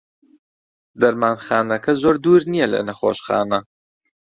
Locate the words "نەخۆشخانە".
2.87-3.59